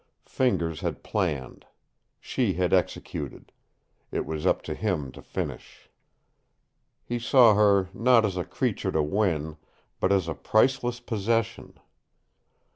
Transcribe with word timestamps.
Fingers 0.25 0.79
had 0.81 1.03
planned. 1.03 1.63
She 2.19 2.53
had 2.53 2.73
executed. 2.73 3.51
It 4.11 4.25
was 4.25 4.47
up 4.47 4.63
to 4.63 4.73
him 4.73 5.11
to 5.11 5.21
finish. 5.21 5.91
He 7.03 7.19
saw 7.19 7.53
her, 7.53 7.87
not 7.93 8.25
as 8.25 8.35
a 8.35 8.43
creature 8.43 8.91
to 8.91 9.03
win, 9.03 9.57
but 9.99 10.11
as 10.11 10.27
a 10.27 10.33
priceless 10.33 10.99
possession. 10.99 11.77